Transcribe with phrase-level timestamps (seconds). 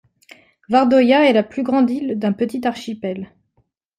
[0.69, 3.29] Vardøya est la plus grande île d'un petit archipel.